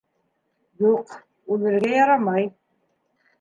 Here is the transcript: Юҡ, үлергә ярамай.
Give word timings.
Юҡ, 0.83 1.13
үлергә 1.57 1.93
ярамай. 1.97 2.49